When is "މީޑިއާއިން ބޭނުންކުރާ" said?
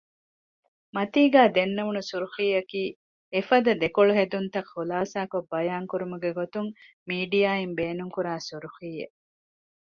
7.07-8.31